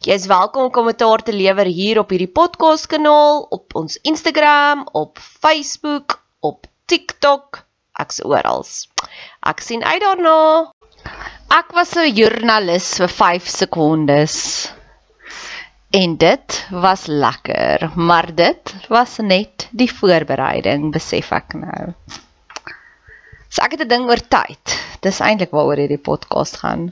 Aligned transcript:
Jy 0.00 0.14
is 0.16 0.30
welkom 0.30 0.62
om 0.64 0.70
kommentaar 0.72 1.20
te 1.20 1.32
lewer 1.36 1.68
hier 1.68 1.98
op 2.00 2.08
hierdie 2.14 2.30
podcast 2.32 2.86
kanaal, 2.88 3.42
op 3.52 3.74
ons 3.76 3.98
Instagram, 4.08 4.86
op 4.96 5.18
Facebook, 5.20 6.14
op 6.40 6.64
TikTok, 6.88 7.58
ek's 8.00 8.22
oral. 8.24 8.64
Ek 9.44 9.60
sien 9.60 9.84
uit 9.84 10.00
daarna. 10.00 10.70
Ek 11.52 11.74
was 11.76 11.92
'n 12.00 12.16
joernalis 12.16 12.86
vir 12.96 13.12
5 13.12 13.50
sekondes. 13.52 14.36
En 15.92 16.16
dit 16.16 16.56
was 16.70 17.04
lekker, 17.06 17.90
maar 17.94 18.34
dit 18.34 18.74
was 18.88 19.18
net 19.18 19.68
die 19.70 19.90
voorbereiding, 19.92 20.92
besef 20.96 21.30
ek 21.30 21.52
nou. 21.52 21.92
So 23.50 23.60
ek 23.62 23.76
het 23.76 23.84
'n 23.84 23.88
ding 23.88 24.08
oor 24.08 24.24
tyd. 24.28 24.80
Dis 25.02 25.20
eintlik 25.20 25.52
waaroor 25.52 25.76
hierdie 25.76 26.00
podcast 26.00 26.56
gaan. 26.64 26.88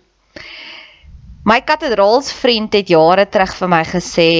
My 1.49 1.61
katedraalsvriend 1.65 2.75
het 2.77 2.91
jare 2.93 3.25
terug 3.33 3.55
vir 3.57 3.71
my 3.73 3.85
gesê 3.89 4.33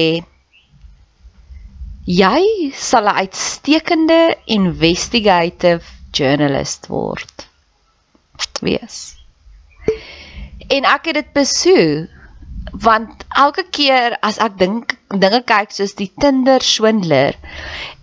jy 2.19 2.43
sal 2.75 3.09
'n 3.09 3.21
uitstekende 3.23 4.19
investigative 4.57 5.85
journalist 6.11 6.87
word. 6.93 7.47
Wees. 8.61 9.15
En 10.69 10.85
ek 10.85 11.05
het 11.09 11.15
dit 11.21 11.33
besoek 11.33 12.17
want 12.73 13.25
elke 13.35 13.63
keer 13.71 14.17
as 14.21 14.37
ek 14.37 14.57
dink 14.59 14.93
dinge 15.09 15.41
kyk 15.47 15.71
soos 15.73 15.95
die 15.97 16.11
Tinder 16.21 16.61
swindler 16.61 17.37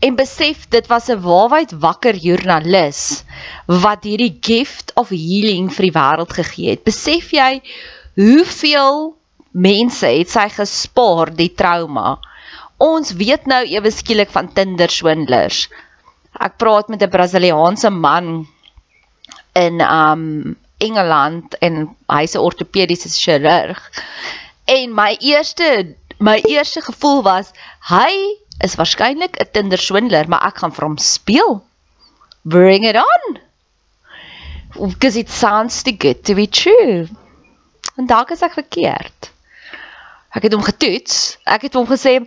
en 0.03 0.17
besef 0.19 0.67
dit 0.75 0.87
was 0.91 1.09
'n 1.11 1.23
waarheid 1.23 1.73
wakker 1.85 2.17
joernalis 2.17 3.23
wat 3.67 4.05
hierdie 4.05 4.39
gift 4.41 4.93
of 4.95 5.09
healing 5.15 5.71
vir 5.71 5.87
die 5.89 5.97
wêreld 5.99 6.33
gegee 6.41 6.71
het 6.71 6.83
besef 6.85 7.31
jy 7.33 7.63
Hoeveel 8.17 9.13
mense 9.53 10.09
het 10.09 10.31
sy 10.33 10.47
gespaar 10.49 11.29
die 11.37 11.51
trauma? 11.53 12.15
Ons 12.81 13.11
weet 13.19 13.45
nou 13.45 13.59
ewe 13.69 13.91
skielik 13.93 14.31
van 14.33 14.49
Tinder 14.57 14.89
swindlers. 14.93 15.67
Ek 16.41 16.57
praat 16.57 16.89
met 16.89 17.03
'n 17.05 17.13
Brasiliaanse 17.13 17.91
man 17.91 18.47
in 19.53 19.81
um 19.85 20.57
Engeland 20.81 21.59
en 21.61 21.77
hy's 22.09 22.35
'n 22.37 22.45
ortopediese 22.49 23.13
chirurg. 23.13 23.81
En 24.65 24.95
my 24.95 25.17
eerste 25.21 25.97
my 26.19 26.41
eerste 26.49 26.81
gevoel 26.81 27.23
was 27.23 27.53
hy 27.93 28.13
is 28.65 28.79
waarskynlik 28.81 29.37
'n 29.37 29.53
Tinder 29.53 29.79
swindler, 29.79 30.29
maar 30.29 30.47
ek 30.47 30.59
gaan 30.59 30.73
vir 30.73 30.85
hom 30.89 30.97
speel. 30.99 31.63
Bring 32.45 32.89
it 32.89 32.97
on. 32.97 33.39
Because 34.89 35.19
it 35.19 35.29
sounds 35.29 35.83
too 35.83 35.97
good 35.99 36.25
to 36.25 36.35
be 36.35 36.47
true 36.47 37.09
en 37.97 38.07
dalk 38.07 38.31
is 38.31 38.43
ek 38.43 38.57
verkeerd. 38.59 39.33
Ek 40.37 40.45
het 40.45 40.53
hom 40.53 40.65
getoets. 40.65 41.39
Ek 41.49 41.65
het 41.65 41.77
hom 41.79 41.87
gesê 41.89 42.19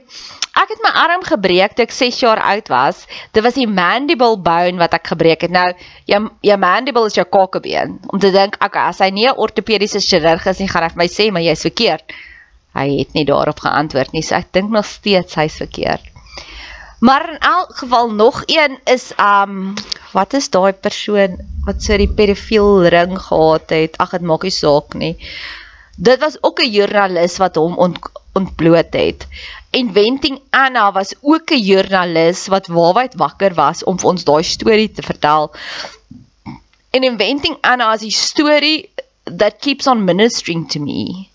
ek 0.60 0.72
het 0.74 0.82
my 0.84 0.90
arm 0.98 1.22
gebreek 1.24 1.76
toe 1.76 1.86
ek 1.86 1.94
6 1.94 2.18
jaar 2.24 2.42
oud 2.52 2.72
was. 2.74 3.04
Dit 3.36 3.46
was 3.46 3.56
die 3.56 3.68
mandible 3.70 4.40
bone 4.44 4.82
wat 4.82 4.96
ek 4.98 5.12
gebreek 5.14 5.46
het. 5.46 5.54
Nou, 5.54 5.68
jou 6.10 6.24
jou 6.44 6.58
mandible 6.60 7.06
is 7.08 7.16
jou 7.20 7.26
kakebeen. 7.30 8.00
Om 8.10 8.20
te 8.20 8.34
dink, 8.34 8.58
okay, 8.58 8.90
as 8.90 9.00
hy 9.00 9.12
nie 9.14 9.28
'n 9.30 9.38
ortopediese 9.38 10.02
chirurg 10.02 10.46
is 10.48 10.60
nie, 10.60 10.68
gaan 10.68 10.84
hy 10.84 10.90
vir 10.90 11.04
my 11.04 11.08
sê 11.08 11.32
maar 11.32 11.46
jy's 11.46 11.68
verkeerd. 11.70 12.12
Hy 12.74 12.88
het 12.98 13.14
nie 13.14 13.26
daarop 13.26 13.60
geantwoord 13.60 14.12
nie. 14.14 14.22
So 14.22 14.36
ek 14.36 14.52
dink 14.52 14.72
nog 14.72 14.86
steeds 14.86 15.36
hy's 15.36 15.58
verkeerd. 15.58 16.04
Maar 17.00 17.30
in 17.30 17.40
elk 17.40 17.78
geval 17.78 18.12
nog 18.12 18.44
een 18.46 18.80
is 18.84 19.12
um 19.18 19.74
wat 20.12 20.34
is 20.34 20.50
daai 20.50 20.74
persoon 20.74 21.38
wat 21.64 21.84
so 21.84 21.98
die 21.98 22.12
pedofiel 22.12 22.86
ring 22.92 23.16
gehad 23.22 23.70
het? 23.70 23.98
Ag 23.98 24.12
dit 24.18 24.22
maak 24.22 24.44
nie 24.44 24.52
saak 24.52 24.94
nie. 24.94 25.16
Dit 25.96 26.20
was 26.20 26.38
ook 26.42 26.60
'n 26.60 26.72
joernalis 26.72 27.38
wat 27.38 27.56
hom 27.56 27.78
ont, 27.78 28.00
ontbloot 28.34 28.94
het. 28.94 29.28
Inventing 29.70 30.42
Anna 30.50 30.92
was 30.92 31.14
ook 31.22 31.52
'n 31.52 31.64
joernalis 31.64 32.48
wat 32.48 32.68
waarwyd 32.68 33.16
wakker 33.16 33.54
was 33.54 33.84
om 33.84 34.00
vir 34.00 34.10
ons 34.10 34.24
daai 34.24 34.44
storie 34.44 34.92
te 34.92 35.02
vertel. 35.02 35.52
En 36.90 37.04
Inventing 37.04 37.58
Anna 37.62 37.94
is 37.94 38.00
die 38.00 38.12
storie 38.12 38.90
that 39.38 39.60
keeps 39.60 39.88
on 39.88 40.04
ministering 40.04 40.70
to 40.72 40.80
me 40.80 41.30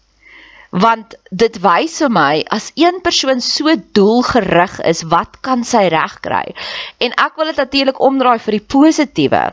want 0.75 1.15
dit 1.31 1.57
wys 1.63 2.01
vir 2.03 2.11
my 2.11 2.43
as 2.55 2.73
een 2.79 2.99
persoon 3.05 3.41
so 3.45 3.71
doelgerig 3.95 4.81
is, 4.83 5.05
wat 5.11 5.39
kan 5.47 5.63
sy 5.67 5.87
regkry? 5.95 6.55
En 6.99 7.15
ek 7.15 7.39
wil 7.39 7.53
dit 7.53 7.63
natuurlik 7.63 8.01
omdraai 8.03 8.39
vir 8.43 8.59
die 8.59 8.67
positiewe. 8.75 9.45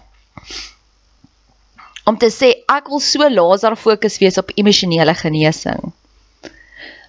Om 2.10 2.18
te 2.18 2.32
sê 2.34 2.54
ek 2.66 2.90
wil 2.90 3.04
so 3.06 3.30
laser 3.30 3.78
fokus 3.78 4.18
wees 4.22 4.42
op 4.42 4.50
emosionele 4.58 5.14
genesing. 5.14 5.92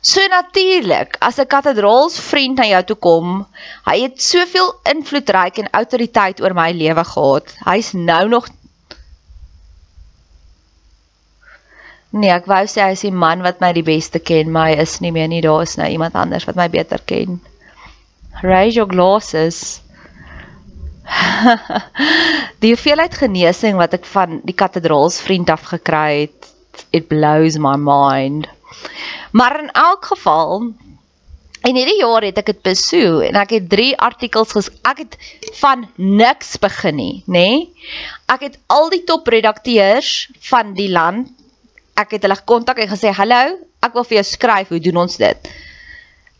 So 0.03 0.20
natuurlik, 0.29 1.17
as 1.23 1.38
'n 1.38 1.47
katedraalsvriend 1.47 2.59
na 2.59 2.67
jou 2.67 2.82
toe 2.82 2.97
kom, 2.97 3.47
hy 3.87 4.00
het 4.03 4.23
soveel 4.23 4.75
invloedryk 4.93 5.59
en 5.59 5.70
autoriteit 5.70 6.43
oor 6.43 6.55
my 6.55 6.73
lewe 6.73 7.05
gehad. 7.05 7.55
Hy's 7.64 7.93
nou 7.94 8.29
nog 8.29 8.49
Nee, 12.12 12.29
ek 12.29 12.49
wou 12.50 12.61
sê 12.69 12.82
hy 12.85 12.93
is 12.93 13.05
die 13.06 13.14
man 13.14 13.41
wat 13.44 13.62
my 13.64 13.70
die 13.73 13.87
beste 13.87 14.20
ken, 14.20 14.50
maar 14.53 14.69
hy 14.69 14.82
is 14.85 14.99
nie 15.00 15.12
meer 15.17 15.31
nie. 15.32 15.41
Daar 15.44 15.64
is 15.64 15.79
nou 15.81 15.88
iemand 15.88 16.19
anders 16.19 16.44
wat 16.44 16.59
my 16.61 16.69
beter 16.73 17.00
ken. 17.09 17.41
Raise 18.44 18.76
your 18.76 18.88
glasses. 18.91 19.81
die 22.62 22.75
hoeveelheid 22.75 23.17
genesing 23.17 23.81
wat 23.81 23.97
ek 23.97 24.05
van 24.12 24.43
die 24.44 24.56
kathedraalsvriend 24.56 25.50
af 25.53 25.64
gekry 25.73 26.26
het, 26.26 26.53
it 26.93 27.09
blows 27.09 27.56
my 27.56 27.79
mind. 27.81 28.49
Maar 29.32 29.62
in 29.64 29.73
elk 29.73 30.12
geval 30.12 30.69
en 31.62 31.79
hierdie 31.79 32.00
jaar 32.00 32.25
het 32.26 32.41
ek 32.43 32.53
dit 32.53 32.62
besoek 32.67 33.29
en 33.29 33.38
ek 33.41 33.56
het 33.56 33.69
3 33.73 33.91
artikels 34.05 34.70
ek 34.88 35.05
het 35.05 35.17
van 35.61 35.87
niks 35.97 36.56
begin 36.61 36.99
nie, 36.99 37.14
nê? 37.25 37.73
Ek 38.29 38.49
het 38.50 38.59
al 38.73 38.91
die 38.93 39.05
topredakteurs 39.09 40.29
van 40.50 40.75
die 40.76 40.91
land 40.93 41.31
ek 41.94 42.16
het 42.16 42.22
hulle 42.22 42.38
kontak 42.44 42.78
en 42.78 42.88
gesê, 42.88 43.12
"Hallo, 43.12 43.58
ek 43.82 43.92
wil 43.94 44.04
vir 44.04 44.22
jou 44.22 44.24
skryf, 44.24 44.68
hoe 44.68 44.80
doen 44.80 44.96
ons 44.96 45.16
dit?" 45.16 45.48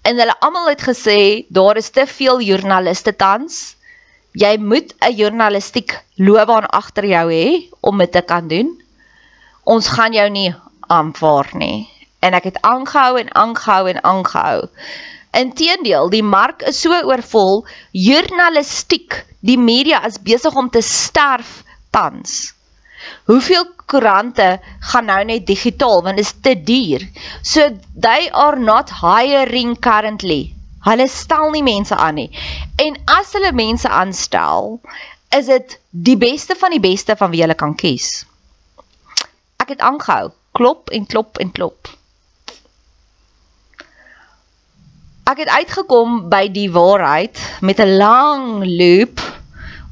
En 0.05 0.19
hulle 0.19 0.41
almal 0.41 0.69
het 0.69 0.83
gesê, 0.83 1.47
"Daar 1.51 1.77
is 1.77 1.91
te 1.91 2.07
veel 2.07 2.41
joernaliste 2.41 3.17
tans." 3.17 3.77
jy 4.33 4.57
moet 4.57 4.95
'n 5.01 5.15
journalistiek 5.15 6.01
loopbaan 6.17 6.67
agter 6.67 7.05
jou 7.05 7.33
hê 7.33 7.69
om 7.81 7.99
dit 7.99 8.13
te 8.13 8.23
kan 8.23 8.49
doen. 8.49 8.83
Ons 9.65 9.89
gaan 9.89 10.13
jou 10.13 10.29
nie 10.31 10.55
aanvaar 10.81 11.51
nie. 11.53 11.89
En 12.21 12.35
ek 12.35 12.45
het 12.45 12.61
aangehou 12.61 13.19
en 13.19 13.35
aangehou 13.35 13.89
en 13.89 14.03
aangehou. 14.03 14.69
Inteendeel, 15.33 16.09
die 16.09 16.23
mark 16.23 16.63
is 16.63 16.81
so 16.81 16.93
oorvol, 16.93 17.67
journalistiek, 17.91 19.25
die 19.41 19.59
media 19.59 20.05
is 20.07 20.23
besig 20.23 20.55
om 20.55 20.71
te 20.71 20.81
sterf 20.81 21.63
tans. 21.91 22.52
Hoeveel 23.31 23.67
koerante 23.87 24.61
gaan 24.91 25.05
nou 25.05 25.21
net 25.25 25.47
digitaal 25.47 26.03
want 26.03 26.17
dit 26.17 26.25
is 26.25 26.35
te 26.41 26.55
duur. 26.63 27.07
So 27.43 27.69
they 28.01 28.31
are 28.31 28.59
not 28.59 28.91
hiring 29.03 29.79
currently. 29.79 30.55
Hulle 30.83 31.09
stel 31.09 31.51
nie 31.55 31.63
mense 31.63 31.97
aan 31.97 32.15
nie. 32.19 32.31
En 32.83 32.99
as 33.05 33.33
hulle 33.37 33.53
mense 33.55 33.89
aanstel, 33.89 34.81
is 35.31 35.47
dit 35.47 35.79
die 35.91 36.17
beste 36.19 36.57
van 36.59 36.75
die 36.75 36.83
beste 36.83 37.17
van 37.17 37.31
wie 37.31 37.43
hulle 37.45 37.57
kan 37.59 37.75
kies. 37.79 38.25
Ek 39.63 39.75
het 39.77 39.85
aangehou, 39.85 40.33
klop 40.59 40.91
en 40.91 41.07
klop 41.07 41.39
en 41.39 41.53
klop. 41.55 41.93
Ek 45.31 45.39
het 45.45 45.53
uitgekom 45.55 46.25
by 46.33 46.49
die 46.51 46.69
waarheid 46.75 47.39
met 47.63 47.79
'n 47.79 47.97
lang 47.97 48.67
loop 48.67 49.23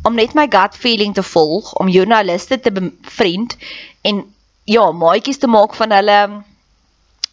om 0.02 0.14
net 0.17 0.35
my 0.35 0.47
gut 0.50 0.76
feeling 0.76 1.14
te 1.14 1.23
volg, 1.23 1.73
om 1.81 1.88
joernaliste 1.88 2.61
te 2.61 2.73
bevriend 2.73 3.56
en 4.06 4.25
ja, 4.64 4.91
maatjies 4.93 5.41
te 5.43 5.50
maak 5.50 5.75
van 5.75 5.93
hulle 5.93 6.20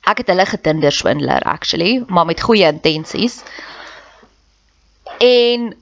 ek 0.08 0.24
het 0.24 0.30
hulle 0.32 0.46
getinder 0.48 0.94
swindler 0.96 1.44
actually, 1.44 2.04
maar 2.08 2.26
met 2.26 2.42
goeie 2.42 2.68
intensies. 2.70 3.42
En 5.20 5.74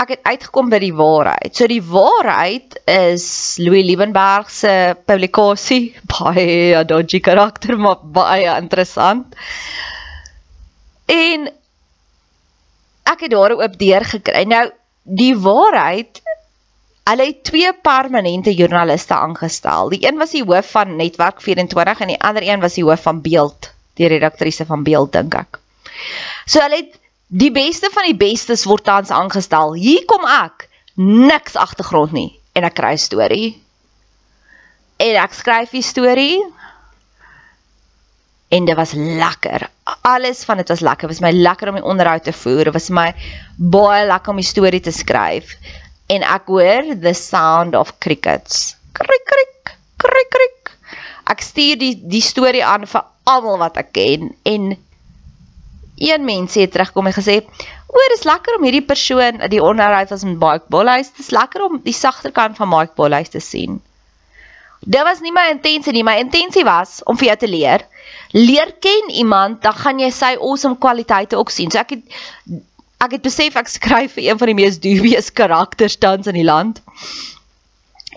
ek 0.00 0.14
het 0.14 0.24
uitgekom 0.24 0.70
by 0.72 0.80
die 0.82 0.94
waarheid. 0.96 1.52
So 1.54 1.68
die 1.70 1.82
waarheid 1.84 2.78
is 2.88 3.26
Louis 3.60 3.84
Liebenberg 3.86 4.50
se 4.50 4.96
publikasie, 5.06 5.92
baie 6.14 6.82
dodgy 6.88 7.20
karakter, 7.22 7.76
maar 7.78 8.00
baie 8.02 8.48
interessant. 8.56 9.36
En 11.10 11.50
ek 13.10 13.26
het 13.26 13.34
daarop 13.34 13.78
deur 13.78 14.06
gekry. 14.14 14.44
Nou 14.48 14.66
die 15.10 15.34
waarheid 15.36 16.22
Hulle 17.10 17.24
het 17.26 17.40
twee 17.42 17.70
permanente 17.82 18.52
joernaliste 18.54 19.14
aangestel. 19.14 19.88
Die 19.90 20.04
een 20.06 20.18
was 20.20 20.30
die 20.36 20.44
hoof 20.46 20.68
van 20.70 20.96
Netwerk 20.96 21.40
24 21.42 22.00
en 22.04 22.12
die 22.12 22.20
ander 22.20 22.44
een 22.46 22.60
was 22.60 22.76
die 22.78 22.84
hoof 22.84 23.02
van 23.02 23.20
Beeld, 23.24 23.72
die 23.98 24.06
redaktrise 24.06 24.66
van 24.68 24.84
Beeld 24.86 25.12
dink 25.16 25.34
ek. 25.34 25.58
So 26.46 26.62
hulle 26.62 26.84
het 26.84 26.98
die 27.26 27.50
beste 27.50 27.90
van 27.90 28.06
die 28.06 28.18
bestes 28.20 28.62
word 28.68 28.84
tans 28.86 29.10
aangestel. 29.10 29.74
Hier 29.74 30.04
kom 30.06 30.22
ek, 30.28 30.68
niks 30.94 31.56
agtergrond 31.58 32.14
nie 32.14 32.30
en 32.54 32.68
ek 32.68 32.76
kry 32.78 32.92
'n 32.94 33.02
storie. 33.02 33.50
En 35.00 35.16
ek 35.24 35.34
skryf 35.34 35.70
die 35.70 35.82
storie. 35.82 36.38
En 38.50 38.64
dit 38.66 38.76
was 38.76 38.92
lekker. 38.96 39.68
Alles 40.02 40.44
van 40.44 40.58
dit 40.58 40.68
was 40.68 40.82
lekker. 40.82 41.08
Dit 41.08 41.18
was 41.18 41.26
my 41.30 41.34
lekker 41.36 41.70
om 41.70 41.78
die 41.78 41.86
onderhoud 41.86 42.24
te 42.26 42.34
voer. 42.34 42.64
Dit 42.70 42.74
was 42.74 42.88
my 42.90 43.12
baie 43.56 44.06
lekker 44.06 44.34
om 44.34 44.40
die 44.42 44.48
storie 44.48 44.82
te 44.82 44.94
skryf 44.94 45.54
en 46.10 46.26
ek 46.26 46.50
hoor 46.50 46.94
the 46.98 47.14
sound 47.14 47.76
of 47.78 47.94
crickets. 48.02 48.74
Krik 48.98 49.26
krik 49.30 49.74
krik 50.02 50.30
krik. 50.34 50.72
Ek 51.30 51.42
stuur 51.44 51.78
die 51.78 51.94
die 52.10 52.24
storie 52.24 52.64
aan 52.66 52.88
vir 52.90 53.04
almal 53.30 53.60
wat 53.60 53.78
ek 53.78 53.92
ken 53.94 54.32
en 54.48 54.72
een 56.00 56.24
mens 56.24 56.56
het 56.56 56.72
terugkom 56.72 57.06
en 57.06 57.14
gesê, 57.14 57.36
"O, 57.86 57.98
dis 58.14 58.24
lekker 58.24 58.56
om 58.56 58.64
hierdie 58.64 58.86
persoon, 58.86 59.42
die 59.52 59.62
onderhoud 59.62 60.10
was 60.10 60.24
met 60.24 60.38
Mike 60.40 60.66
Bolhuis, 60.68 61.12
dis 61.16 61.30
lekker 61.30 61.62
om 61.62 61.80
die 61.84 61.92
sagter 61.92 62.32
kant 62.32 62.56
van 62.56 62.68
Mike 62.68 62.96
Bolhuis 62.96 63.28
te 63.28 63.40
sien." 63.40 63.82
Dit 64.80 65.02
was 65.02 65.20
nie 65.20 65.32
my 65.32 65.50
intensie 65.50 65.92
nie, 65.92 66.02
my 66.02 66.16
intensie 66.18 66.64
was 66.64 67.02
om 67.04 67.16
vir 67.16 67.26
jou 67.26 67.36
te 67.36 67.48
leer. 67.48 67.84
Leer 68.32 68.74
ken 68.78 69.10
iemand, 69.10 69.62
dan 69.62 69.74
gaan 69.74 69.98
jy 69.98 70.10
sy 70.14 70.34
awesome 70.38 70.78
kwaliteite 70.78 71.38
ook 71.38 71.50
sien. 71.50 71.70
So 71.70 71.82
ek 71.82 71.96
het 71.96 72.60
ek 73.00 73.16
het 73.16 73.22
besef 73.24 73.56
ek 73.56 73.70
skryf 73.72 74.18
vir 74.18 74.26
een 74.28 74.38
van 74.38 74.50
die 74.50 74.58
mees 74.58 74.78
dubious 74.78 75.32
karakters 75.32 75.96
tans 75.96 76.28
in 76.30 76.36
die 76.36 76.46
land. 76.46 76.82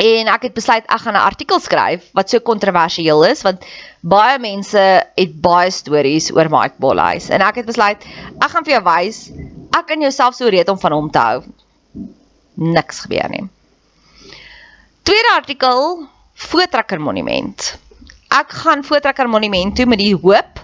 En 0.04 0.28
ek 0.28 0.50
het 0.50 0.54
besluit 0.58 0.86
ek 0.90 1.02
gaan 1.06 1.16
'n 1.16 1.28
artikel 1.30 1.60
skryf 1.60 2.10
wat 2.14 2.30
so 2.30 2.40
kontroversieel 2.40 3.24
is 3.24 3.42
want 3.42 3.66
baie 4.02 4.40
mense 4.40 4.82
het 5.16 5.34
baie 5.42 5.72
stories 5.72 6.32
oor 6.34 6.50
Mike 6.50 6.76
Bolhuis 6.78 7.30
en 7.30 7.42
ek 7.42 7.62
het 7.62 7.66
besluit 7.66 8.02
ek 8.42 8.50
gaan 8.50 8.66
vir 8.66 8.74
jou 8.74 8.84
wys 8.84 9.30
ek 9.78 9.88
kan 9.88 10.02
jouself 10.02 10.36
so 10.36 10.48
reed 10.48 10.70
om 10.70 10.80
van 10.80 10.92
hom 10.92 11.10
te 11.12 11.20
hou. 11.20 11.44
Niks 12.56 13.00
gebeur 13.06 13.30
nie. 13.30 13.48
Tweede 15.04 15.32
artikel 15.36 16.08
Voortrekker 16.34 17.00
Monument. 17.02 17.78
Ek 18.34 18.50
gaan 18.64 18.82
Voortrekker 18.82 19.28
Monument 19.30 19.76
toe 19.78 19.86
met 19.86 20.00
die 20.02 20.16
hoop 20.18 20.58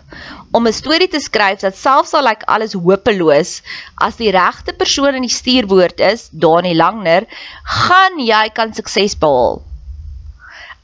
om 0.57 0.65
'n 0.65 0.73
storie 0.73 1.07
te 1.07 1.19
skryf 1.21 1.59
dat 1.61 1.77
selfs 1.77 2.15
al 2.17 2.25
lyk 2.25 2.41
alles 2.49 2.73
hopeloos, 2.73 3.61
as 4.05 4.17
die 4.17 4.31
regte 4.33 4.73
persoon 4.73 5.19
in 5.19 5.27
die 5.27 5.35
stuurwoord 5.35 5.99
is, 5.99 6.29
Dani 6.33 6.73
Langner, 6.73 7.27
gaan 7.63 8.17
jy 8.17 8.49
kan 8.57 8.73
sukses 8.73 9.13
behaal. 9.21 9.61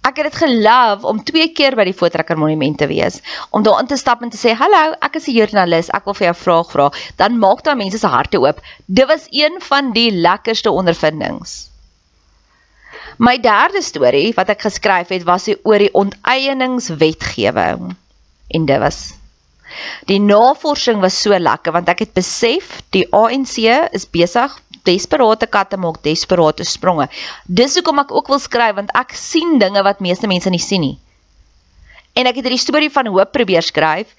Ek 0.05 0.21
het 0.21 0.29
dit 0.29 0.39
geloof 0.43 1.09
om 1.09 1.23
twee 1.25 1.49
keer 1.57 1.73
by 1.73 1.89
die 1.89 1.97
Voortrekker 1.97 2.37
Monument 2.37 2.77
te 2.77 2.85
wees, 2.85 3.17
om 3.49 3.63
daar 3.65 3.81
in 3.81 3.89
te 3.89 3.97
stap 3.97 4.21
en 4.21 4.29
te 4.29 4.37
sê, 4.37 4.53
"Hallo, 4.53 4.93
ek 5.01 5.15
is 5.15 5.27
'n 5.27 5.37
joernalis, 5.39 5.89
ek 5.89 6.05
wil 6.05 6.13
vir 6.13 6.27
jou 6.27 6.35
'n 6.35 6.43
vraag 6.45 6.71
vra." 6.71 6.91
Dan 7.17 7.39
maak 7.39 7.63
daai 7.63 7.75
mense 7.75 7.97
se 7.97 8.07
harte 8.07 8.37
oop. 8.37 8.61
Dit 8.85 9.07
was 9.07 9.27
een 9.31 9.59
van 9.59 9.91
die 9.91 10.11
lekkerste 10.11 10.69
ondervindings. 10.69 11.74
My 13.17 13.39
derde 13.39 13.81
storie 13.81 14.33
wat 14.35 14.49
ek 14.51 14.61
geskryf 14.67 15.07
het, 15.13 15.23
was 15.23 15.47
oor 15.63 15.79
die 15.79 15.93
onteieningswetgewing. 15.93 17.95
En 18.47 18.65
dit 18.65 18.79
was 18.79 19.13
Die 20.07 20.19
navorsing 20.21 21.01
was 21.01 21.17
so 21.21 21.37
lekker 21.37 21.73
want 21.75 21.89
ek 21.91 22.05
het 22.05 22.13
besef 22.15 22.77
die 22.95 23.05
ANC 23.15 23.57
is 23.97 24.05
besig 24.07 24.53
desperate 24.85 25.49
katte 25.51 25.79
maak 25.81 26.01
desperate 26.05 26.63
spronge. 26.69 27.09
Dis 27.49 27.75
hoekom 27.79 28.03
ek 28.03 28.13
ook 28.13 28.29
wil 28.31 28.41
skryf 28.41 28.77
want 28.77 28.93
ek 28.95 29.15
sien 29.17 29.57
dinge 29.59 29.81
wat 29.85 30.03
meeste 30.05 30.29
mense 30.31 30.53
nie 30.53 30.61
sien 30.61 30.85
nie. 30.85 30.95
En 32.15 32.29
ek 32.29 32.39
het 32.39 32.47
hierdie 32.47 32.61
storie 32.61 32.93
van 32.93 33.09
hoop 33.11 33.33
probeer 33.35 33.65
skryf 33.65 34.13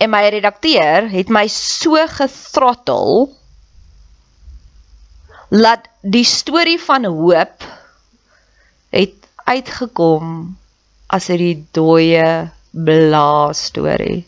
en 0.00 0.12
my 0.12 0.22
redakteur 0.32 1.08
het 1.10 1.32
my 1.32 1.46
so 1.50 1.98
gethrottel 2.20 3.30
laat 5.50 5.88
die 6.04 6.26
storie 6.28 6.78
van 6.78 7.08
hoop 7.08 7.64
het 8.90 9.14
uitgekom 9.44 10.56
as 11.06 11.28
'n 11.30 11.66
dooie 11.72 12.50
blaas 12.70 13.64
storie 13.64 14.26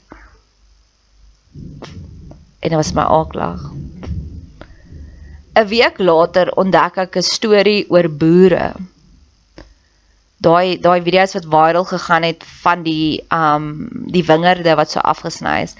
en 2.63 2.71
dit 2.71 2.79
was 2.79 2.95
my 2.95 3.03
aaklag. 3.03 3.61
'n 5.59 5.67
Week 5.69 5.99
later 5.99 6.47
ontdek 6.63 6.97
ek 7.05 7.17
'n 7.17 7.29
storie 7.37 7.85
oor 7.91 8.09
boere. 8.09 8.67
Daai 10.47 10.79
daai 10.87 11.03
video's 11.03 11.35
wat 11.35 11.51
viral 11.55 11.85
gegaan 11.85 12.23
het 12.23 12.45
van 12.63 12.83
die 12.83 13.25
um 13.31 13.67
die 14.15 14.25
wingerde 14.31 14.75
wat 14.75 14.91
so 14.91 15.01
afgesny 15.01 15.63
is. 15.67 15.75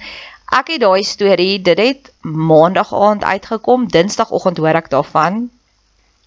Ek 0.51 0.67
het 0.67 0.81
daai 0.81 1.03
storie, 1.03 1.61
dit 1.61 1.79
het 1.79 2.11
maandag 2.21 2.93
aand 2.93 3.23
uitgekom, 3.23 3.87
dinsdagoggend 3.87 4.57
hoor 4.57 4.75
ek 4.75 4.89
daarvan. 4.89 5.49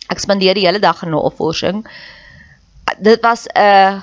Ek 0.09 0.19
spandeer 0.19 0.55
die 0.55 0.67
hele 0.67 0.81
dag 0.81 1.03
in 1.03 1.11
navorsing. 1.11 1.85
Dit 2.99 3.21
was 3.23 3.47
'n 3.55 4.03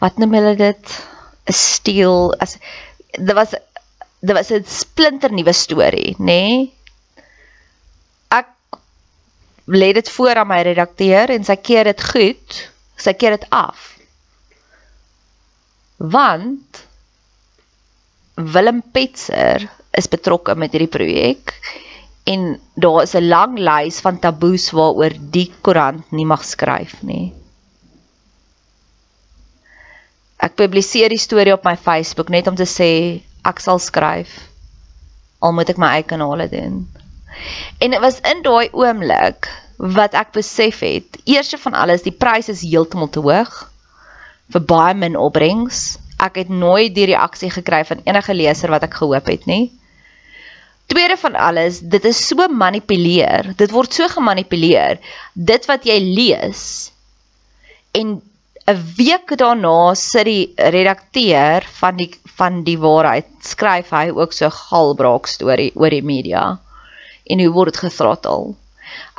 wat 0.00 0.18
noem 0.18 0.34
hulle 0.34 0.56
dit? 0.56 0.84
'n 1.48 1.52
steel 1.52 2.34
as 2.38 2.56
dit 3.12 3.32
was 3.34 3.54
dit 4.20 4.34
was 4.36 4.50
'n 4.50 4.64
splinter 4.64 5.32
nuwe 5.32 5.52
storie, 5.52 6.14
nê? 6.18 6.24
Nee? 6.26 6.72
Ek 8.28 8.48
lê 9.66 9.92
dit 9.92 10.08
voor 10.10 10.36
aan 10.42 10.48
my 10.48 10.60
redakteur 10.62 11.30
en 11.30 11.44
sy 11.44 11.56
keer 11.56 11.84
dit 11.84 12.04
goed, 12.12 12.70
sy 12.96 13.12
keer 13.12 13.36
dit 13.38 13.46
af. 13.50 13.96
Want 15.96 16.84
Willem 18.34 18.82
Petzer 18.92 19.68
is 19.92 20.08
betrokke 20.08 20.54
met 20.54 20.72
hierdie 20.72 20.92
projek 20.92 21.52
en 22.30 22.60
daar 22.74 23.02
is 23.02 23.14
'n 23.14 23.28
lang 23.28 23.58
lys 23.58 24.00
van 24.00 24.18
taboes 24.18 24.70
waaroor 24.70 25.14
die 25.36 25.52
koerant 25.60 26.12
nie 26.12 26.24
mag 26.24 26.44
skryf 26.44 27.02
nie. 27.02 27.32
Ek 30.40 30.49
publiseer 30.60 31.08
die 31.08 31.20
storie 31.20 31.56
op 31.56 31.64
my 31.64 31.74
Facebook 31.80 32.28
net 32.28 32.46
om 32.50 32.56
te 32.58 32.68
sê 32.68 32.92
ek 33.48 33.64
sal 33.64 33.80
skryf 33.80 34.36
al 35.40 35.56
moet 35.56 35.72
ek 35.72 35.80
my 35.80 35.94
eie 35.96 36.06
kanale 36.06 36.46
doen. 36.52 36.84
En 37.80 37.94
dit 37.94 38.02
was 38.02 38.20
in 38.28 38.44
daai 38.44 38.68
oomblik 38.76 39.48
wat 39.80 40.14
ek 40.18 40.34
besef 40.36 40.82
het, 40.84 41.16
eerste 41.24 41.56
van 41.58 41.76
alles, 41.78 42.04
die 42.04 42.12
prys 42.12 42.50
is 42.52 42.64
heeltemal 42.66 43.08
te 43.08 43.22
hoog 43.24 43.54
vir 44.52 44.64
baie 44.68 44.94
min 44.98 45.16
opbrengs. 45.16 45.96
Ek 46.20 46.36
het 46.42 46.50
nooit 46.52 46.92
die 46.92 47.08
reaksie 47.14 47.48
gekry 47.54 47.80
van 47.88 48.02
enige 48.04 48.36
leser 48.36 48.72
wat 48.74 48.84
ek 48.84 48.98
gehoop 49.00 49.30
het 49.32 49.46
nie. 49.48 49.70
Tweede 50.90 51.16
van 51.16 51.38
alles, 51.38 51.78
dit 51.80 52.04
is 52.04 52.18
so 52.26 52.48
manipuleer. 52.50 53.54
Dit 53.56 53.72
word 53.72 53.94
so 53.94 54.08
gemanipuleer. 54.10 54.98
Dit 55.32 55.68
wat 55.70 55.86
jy 55.88 55.96
lees 56.02 56.90
en 57.96 58.18
'n 58.68 58.80
week 58.96 59.36
daarna 59.36 59.94
sit 59.94 60.24
die 60.24 60.52
redakteur 60.56 61.64
van 61.80 61.96
die 61.96 62.10
van 62.40 62.62
die 62.64 62.78
waarheid 62.78 63.28
skryf 63.44 63.90
hy 63.90 64.10
ook 64.10 64.32
so 64.32 64.50
galbraak 64.50 65.26
storie 65.26 65.72
oor 65.74 65.90
die 65.90 66.04
media 66.04 66.58
en 67.30 67.40
hoe 67.40 67.52
word 67.54 67.72
dit 67.72 67.82
gethrottle. 67.84 68.54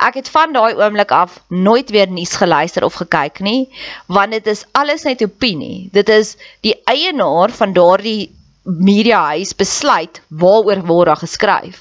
Ek 0.02 0.18
het 0.20 0.28
van 0.28 0.52
daai 0.52 0.74
oomblik 0.76 1.12
af 1.16 1.38
nooit 1.48 1.90
weer 1.90 2.10
nuus 2.10 2.34
geluister 2.36 2.84
of 2.84 2.98
gekyk 3.00 3.40
nie, 3.40 3.68
want 4.06 4.32
dit 4.36 4.46
is 4.46 4.64
alles 4.72 5.06
net 5.08 5.22
opinie. 5.24 5.88
Dit 5.92 6.08
is 6.08 6.36
die 6.60 6.74
eienaar 6.84 7.50
van 7.50 7.72
daardie 7.72 8.32
mediahuis 8.64 9.54
besluit 9.56 10.20
waaroor 10.28 10.84
word 10.86 11.06
daar 11.06 11.22
geskryf. 11.22 11.80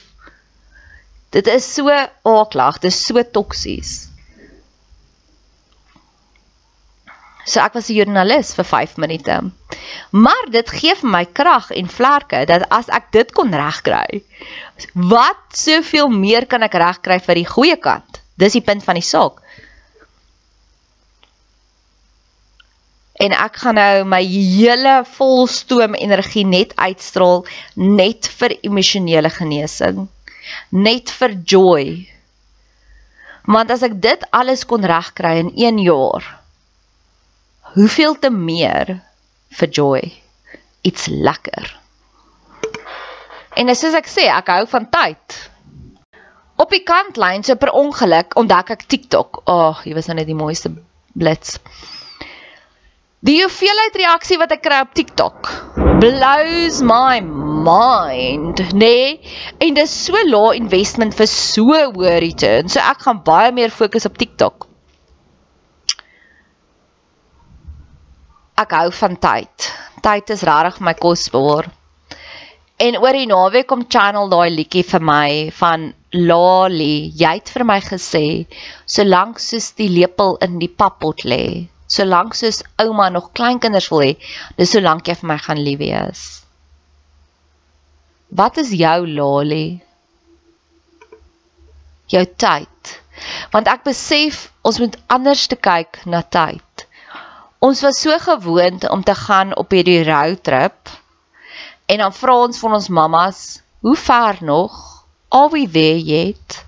Dit 1.31 1.47
is 1.47 1.73
so 1.73 1.89
aaklag, 1.89 2.79
dit 2.79 2.91
is 2.91 3.05
so 3.05 3.23
toksies. 3.23 4.10
So 7.45 7.59
ek 7.59 7.73
was 7.73 7.89
'n 7.89 7.95
joernalis 7.95 8.53
vir 8.53 8.65
5 8.65 8.97
minute. 8.97 9.51
Maar 10.11 10.45
dit 10.51 10.69
gee 10.69 10.95
vir 10.95 11.09
my 11.09 11.25
krag 11.25 11.71
en 11.71 11.87
vlerke 11.87 12.45
dat 12.45 12.69
as 12.69 12.89
ek 12.89 13.11
dit 13.11 13.31
kon 13.31 13.53
regkry, 13.53 14.23
wat 14.93 15.41
soveel 15.53 16.09
meer 16.09 16.45
kan 16.45 16.63
ek 16.63 16.73
regkry 16.73 17.19
vir 17.19 17.35
die 17.35 17.47
goeie 17.47 17.77
kant? 17.77 18.21
Dis 18.37 18.53
die 18.53 18.61
punt 18.65 18.83
van 18.83 18.95
die 18.95 19.05
saak. 19.05 19.41
En 23.21 23.33
ek 23.37 23.55
gaan 23.61 23.75
nou 23.75 24.03
my 24.09 24.21
hele 24.25 25.03
volstoom 25.05 25.93
energie 25.93 26.45
net 26.45 26.73
uitstraal 26.75 27.45
net 27.75 28.27
vir 28.39 28.57
emosionele 28.61 29.29
genesing, 29.29 30.07
net 30.69 31.09
vir 31.09 31.35
joy. 31.45 31.85
Want 33.45 33.71
as 33.71 33.83
ek 33.83 34.01
dit 34.01 34.25
alles 34.31 34.65
kon 34.65 34.85
regkry 34.85 35.37
in 35.43 35.51
1 35.53 35.81
jaar, 35.85 36.40
hoeveel 37.75 38.17
te 38.19 38.29
meer 38.29 38.97
vir 39.59 39.69
joy 39.69 40.01
iets 40.87 41.07
lekker. 41.11 41.71
En 43.55 43.71
soos 43.75 43.95
ek 43.97 44.07
sê, 44.09 44.27
ek 44.31 44.49
hou 44.53 44.63
van 44.71 44.87
tyd. 44.91 45.39
Op 46.61 46.71
die 46.71 46.83
kantlyn 46.87 47.43
so 47.43 47.57
per 47.59 47.73
ongeluk 47.75 48.37
ontdek 48.39 48.75
ek 48.77 48.87
TikTok. 48.87 49.43
Ag, 49.43 49.53
oh, 49.55 49.81
hier 49.85 49.97
was 49.97 50.07
nou 50.09 50.19
net 50.19 50.29
die 50.29 50.37
mooiste 50.37 50.71
blits. 51.13 51.57
Die 53.21 53.37
hoeveelheid 53.43 53.97
reaksie 54.01 54.39
wat 54.41 54.53
ek 54.55 54.63
kry 54.65 54.79
op 54.81 54.95
TikTok 54.97 55.49
blows 56.01 56.79
my 56.81 57.21
mind, 57.21 58.73
nee. 58.73 59.19
En 59.61 59.77
dis 59.77 59.93
so 60.07 60.17
lae 60.25 60.55
investment 60.57 61.13
vir 61.13 61.29
so 61.29 61.77
hoë 61.77 62.15
return. 62.23 62.71
So 62.73 62.81
ek 62.81 63.05
gaan 63.05 63.21
baie 63.27 63.53
meer 63.53 63.73
fokus 63.73 64.09
op 64.09 64.17
TikTok. 64.17 64.70
Ek 68.61 68.73
hou 68.77 68.89
van 69.01 69.15
tyd. 69.17 69.71
Tyd 70.05 70.33
is 70.33 70.43
regtig 70.47 70.81
my 70.85 70.93
kosbaar. 70.97 71.69
En 72.81 72.97
oor 72.97 73.13
die 73.13 73.27
naweek 73.29 73.67
kom 73.69 73.83
channel 73.93 74.29
daai 74.31 74.49
liedjie 74.49 74.83
vir 74.89 75.03
my 75.05 75.27
van 75.59 75.91
Lali. 76.17 77.11
Jy 77.15 77.33
het 77.37 77.51
vir 77.53 77.65
my 77.69 77.77
gesê 77.85 78.23
solank 78.89 79.39
soos 79.39 79.71
die 79.77 79.89
lepel 79.91 80.37
in 80.45 80.57
die 80.63 80.71
pappot 80.81 81.21
lê, 81.23 81.69
solank 81.85 82.33
soos 82.39 82.63
ouma 82.81 83.09
nog 83.13 83.29
kleinkinders 83.37 83.91
wil 83.93 84.01
hê, 84.07 84.15
dis 84.57 84.73
solank 84.73 85.07
jy 85.07 85.15
vir 85.21 85.31
my 85.33 85.37
gaan 85.45 85.61
lief 85.61 85.79
wees. 85.83 86.25
Wat 88.41 88.57
is 88.57 88.73
jou 88.81 88.97
Lali? 89.07 89.81
Jou 92.11 92.25
tyd. 92.43 92.97
Want 93.53 93.69
ek 93.69 93.85
besef 93.87 94.47
ons 94.65 94.79
moet 94.81 94.97
anders 95.11 95.45
te 95.51 95.59
kyk 95.69 96.01
na 96.09 96.23
tyd. 96.23 96.87
Ons 97.61 97.83
was 97.85 97.99
so 98.01 98.15
gewoond 98.17 98.89
om 98.89 99.03
te 99.05 99.13
gaan 99.15 99.51
op 99.55 99.69
hierdie 99.75 99.99
roadtrip 100.03 100.89
en 101.85 101.99
dan 102.01 102.13
vra 102.17 102.37
ons 102.47 102.57
van 102.57 102.73
ons 102.73 102.87
mammas, 102.89 103.61
"Hoe 103.85 103.95
ver 103.95 104.37
nog? 104.41 104.73
Are 105.29 105.49
we 105.49 105.69
there 105.69 105.99
yet?" 106.01 106.65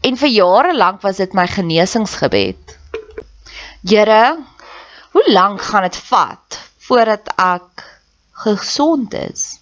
En 0.00 0.16
vir 0.16 0.28
jare 0.28 0.74
lank 0.76 1.00
was 1.06 1.16
dit 1.22 1.32
my 1.32 1.46
genesingsgebed. 1.46 2.74
Here, 3.86 4.36
hoe 5.10 5.32
lank 5.32 5.62
gaan 5.62 5.86
dit 5.86 5.96
vat 5.96 6.58
voordat 6.88 7.30
ek 7.36 7.86
gesond 8.32 9.14
is 9.14 9.60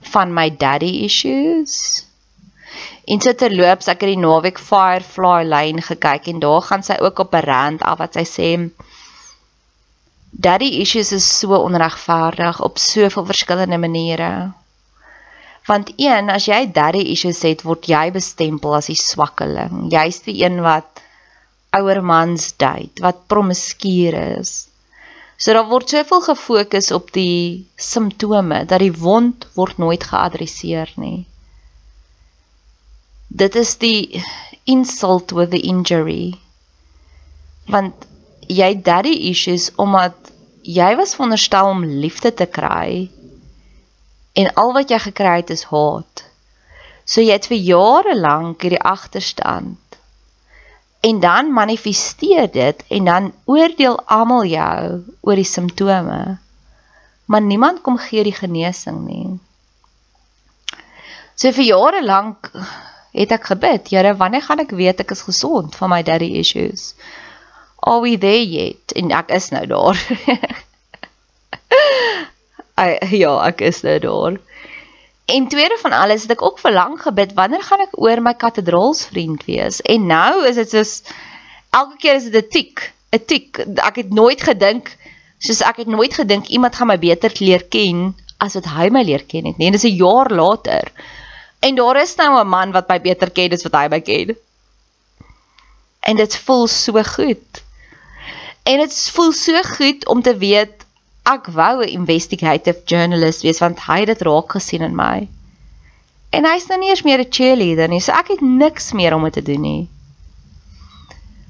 van 0.00 0.32
my 0.32 0.56
daddy 0.56 1.04
issues? 1.04 2.06
En 3.04 3.20
so 3.20 3.32
terloops, 3.32 3.88
ek 3.88 4.00
het 4.00 4.14
die 4.14 4.24
naweek 4.24 4.58
Firefly 4.58 5.44
lyn 5.44 5.82
gekyk 5.82 6.32
en 6.32 6.40
daar 6.40 6.62
gaan 6.62 6.82
sy 6.82 6.96
ook 7.00 7.18
op 7.18 7.34
'n 7.34 7.44
rand 7.50 7.82
af 7.82 7.98
wat 7.98 8.14
sy 8.14 8.24
sê 8.24 8.50
Daddy 10.34 10.80
issues 10.80 11.12
is 11.12 11.38
so 11.38 11.54
onregverdig 11.54 12.60
op 12.60 12.78
soveel 12.78 13.24
verskillende 13.24 13.78
maniere. 13.78 14.52
Want 15.64 15.92
een, 15.96 16.28
as 16.28 16.48
jy 16.50 16.66
daddy 16.74 17.04
issues 17.14 17.40
het, 17.46 17.62
word 17.64 17.86
jy 17.88 18.10
bestempel 18.12 18.74
as 18.76 18.90
die 18.90 18.98
swakkeling. 18.98 19.86
Jy's 19.92 20.20
die 20.26 20.42
een 20.42 20.58
wat 20.64 21.00
ouer 21.74 22.02
mans 22.04 22.50
date, 22.60 23.00
wat 23.02 23.24
promiskuur 23.30 24.16
is. 24.40 24.66
So 25.38 25.54
daar 25.54 25.70
word 25.70 25.90
soveel 25.90 26.22
gefokus 26.26 26.90
op 26.94 27.12
die 27.14 27.66
simptome 27.80 28.64
dat 28.70 28.82
die 28.82 28.92
wond 28.92 29.46
word 29.54 29.78
nooit 29.82 30.04
geadresseer 30.10 30.92
nie. 31.00 31.24
Dit 33.28 33.56
is 33.58 33.76
die 33.82 34.22
insult 34.70 35.34
with 35.34 35.50
the 35.50 35.62
injury. 35.62 36.34
Want 37.66 38.06
jy 38.48 38.70
daddy 38.82 39.14
issues 39.30 39.70
omdat 39.80 40.32
jy 40.64 40.94
was 40.96 41.14
veronderstel 41.14 41.70
om 41.72 41.84
liefde 41.84 42.32
te 42.34 42.46
kry 42.46 43.10
en 44.34 44.50
al 44.60 44.72
wat 44.74 44.90
jy 44.90 44.98
gekry 44.98 45.36
het 45.42 45.50
is 45.54 45.66
haat. 45.70 46.24
So 47.04 47.22
jy 47.22 47.36
het 47.36 47.48
vir 47.50 47.60
jare 47.60 48.14
lank 48.16 48.64
hierdie 48.64 48.80
agterstand. 48.80 49.78
En 51.04 51.20
dan 51.20 51.52
manifesteer 51.52 52.48
dit 52.50 52.80
en 52.88 53.04
dan 53.04 53.32
oordeel 53.44 54.00
almal 54.08 54.48
jou 54.48 55.02
oor 55.20 55.36
die 55.36 55.48
simptome. 55.48 56.38
Maar 57.24 57.44
niemand 57.44 57.82
kom 57.84 57.98
gee 58.00 58.24
die 58.24 58.34
genesing 58.34 59.04
nie. 59.04 59.28
So 61.36 61.52
vir 61.52 61.68
jare 61.68 62.02
lank 62.04 62.50
het 63.14 63.32
ek 63.36 63.52
gebid, 63.52 63.92
Here, 63.92 64.16
wanneer 64.18 64.42
gaan 64.42 64.64
ek 64.64 64.74
weet 64.74 65.04
ek 65.04 65.12
is 65.14 65.22
gesond 65.28 65.76
van 65.78 65.92
my 65.92 66.02
daddy 66.02 66.32
issues? 66.40 66.94
Are 67.84 68.00
we 68.00 68.18
there 68.18 68.44
yet? 68.44 68.92
En 68.96 69.12
ek 69.12 69.30
is 69.36 69.50
nou 69.52 69.66
daar. 69.66 70.00
Ai 72.80 72.98
ja, 73.14 73.36
ek 73.46 73.60
is 73.60 73.82
nou 73.86 73.98
daar. 74.02 74.40
En 75.24 75.48
tweede 75.48 75.78
van 75.80 75.94
alles 75.96 76.26
het 76.26 76.34
ek 76.36 76.42
ook 76.44 76.58
verlang 76.60 76.98
gebid 77.00 77.32
wanneer 77.36 77.62
gaan 77.64 77.84
ek 77.86 77.96
oor 78.00 78.20
my 78.20 78.34
kathedraalsvriend 78.36 79.46
wees? 79.48 79.80
En 79.80 80.06
nou 80.10 80.44
is 80.48 80.60
dit 80.60 80.70
soos 80.70 81.00
elke 81.72 81.96
keer 82.02 82.20
is 82.20 82.28
dit 82.28 82.36
'n 82.40 82.50
tik, 82.50 82.92
'n 83.12 83.24
tik. 83.24 83.64
Ek 83.80 83.96
het 84.02 84.12
nooit 84.12 84.42
gedink 84.42 84.96
soos 85.38 85.60
ek 85.60 85.84
het 85.84 85.90
nooit 85.90 86.14
gedink 86.14 86.48
iemand 86.48 86.76
gaan 86.76 86.88
my 86.88 86.98
beter 86.98 87.32
leer 87.40 87.64
ken 87.68 88.14
as 88.40 88.56
wat 88.58 88.68
hy 88.76 88.88
my 88.92 89.04
leer 89.04 89.24
ken 89.28 89.48
het 89.48 89.58
nie. 89.58 89.68
En 89.68 89.76
dis 89.76 89.88
'n 89.88 89.96
jaar 89.96 90.30
later. 90.30 90.92
En 91.60 91.74
daar 91.74 92.00
is 92.00 92.16
nou 92.16 92.40
'n 92.40 92.48
man 92.48 92.72
wat 92.72 92.88
my 92.88 93.00
beter 93.00 93.30
ken 93.30 93.52
as 93.52 93.62
wat 93.62 93.76
hy 93.80 93.88
my 93.88 94.00
ken. 94.00 94.36
En 96.00 96.16
dit 96.16 96.36
voel 96.36 96.66
so 96.66 97.02
goed. 97.02 97.63
En 98.64 98.80
dit 98.80 98.98
voel 99.14 99.32
so 99.32 99.62
goed 99.62 100.06
om 100.08 100.22
te 100.22 100.36
weet 100.36 100.84
ek 101.24 101.48
wou 101.56 101.84
'n 101.84 101.94
investigative 102.00 102.80
journalist 102.84 103.42
wees 103.42 103.60
want 103.60 103.80
hy 103.86 103.98
het 104.04 104.12
dit 104.12 104.22
raak 104.28 104.50
gesien 104.56 104.82
in 104.82 104.96
my. 104.96 105.28
En 106.30 106.44
hy's 106.44 106.66
nou 106.66 106.78
nie 106.78 106.90
eens 106.90 107.02
meer 107.02 107.20
'n 107.20 107.32
cheerleader 107.32 107.88
nie, 107.88 108.00
so 108.00 108.12
ek 108.12 108.28
het 108.28 108.40
niks 108.40 108.92
meer 108.92 109.14
om 109.14 109.30
te 109.30 109.42
doen 109.42 109.60
nie. 109.60 109.88